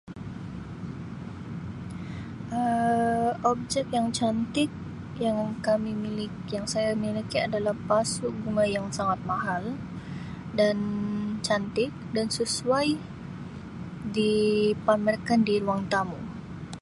Um 2.61 3.27
Objek 3.51 3.83
yang 3.85 3.91
yang 3.99 4.07
cantik 4.17 4.71
yang 5.25 5.39
kami 5.67 5.91
milik, 6.03 6.33
yang 6.55 6.65
saya 6.73 6.91
miliki 7.05 7.37
adalah 7.47 7.75
pasu 7.87 8.25
bunga 8.41 8.65
yang 8.75 8.87
sangat 8.97 9.19
mahal 9.29 9.63
dan 10.59 10.77
cantik 11.47 11.91
dan 12.17 12.25
sesuai 12.37 12.87
dipamerkan 14.17 15.39
di 15.47 15.55
ruang 15.63 15.83
tamu. 15.93 16.17